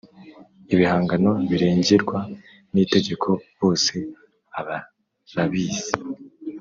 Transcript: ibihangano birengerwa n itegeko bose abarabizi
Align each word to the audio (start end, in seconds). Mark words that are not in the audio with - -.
ibihangano 0.73 1.31
birengerwa 1.49 2.19
n 2.73 2.75
itegeko 2.83 3.29
bose 3.59 3.93
abarabizi 4.59 5.91